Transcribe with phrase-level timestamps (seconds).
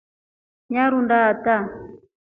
[0.71, 1.55] Nyarunda ata.